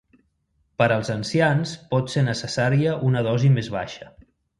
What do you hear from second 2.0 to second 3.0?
ser necessària